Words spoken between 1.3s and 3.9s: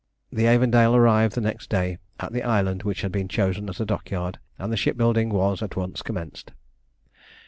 the next day at the island which had been chosen as a